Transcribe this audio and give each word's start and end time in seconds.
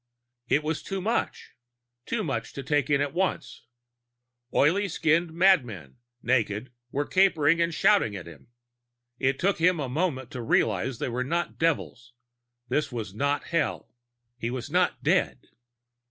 It 0.47 0.63
was 0.63 0.81
too 0.81 0.99
much, 0.99 1.51
too 2.07 2.23
much 2.23 2.53
to 2.53 2.63
take 2.63 2.89
in 2.89 3.01
at 3.01 3.13
once. 3.13 3.67
Oily 4.51 4.87
skinned 4.87 5.31
madmen, 5.31 5.97
naked, 6.23 6.71
were 6.91 7.05
capering 7.05 7.61
and 7.61 7.71
shouting 7.71 8.15
at 8.15 8.25
him. 8.25 8.47
It 9.19 9.37
took 9.37 9.59
him 9.59 9.79
a 9.79 9.87
moment 9.87 10.31
to 10.31 10.41
realize 10.41 10.97
that 10.97 11.05
they 11.05 11.09
were 11.09 11.23
not 11.23 11.59
devils; 11.59 12.13
this 12.67 12.91
was 12.91 13.13
not 13.13 13.49
Hell; 13.49 13.93
he 14.39 14.49
was 14.49 14.71
not 14.71 15.03
dead. 15.03 15.49